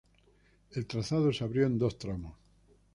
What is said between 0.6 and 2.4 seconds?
El trazado se abrió en dos tramos.